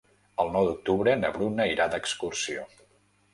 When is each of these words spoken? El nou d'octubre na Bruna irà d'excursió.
El 0.43 0.47
nou 0.53 0.69
d'octubre 0.69 1.13
na 1.19 1.31
Bruna 1.35 1.67
irà 1.73 1.87
d'excursió. 1.93 2.67